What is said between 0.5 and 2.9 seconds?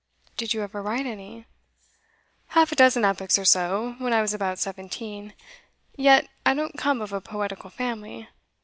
you ever write any?' 'Half a